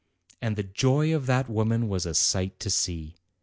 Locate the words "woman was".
1.47-2.07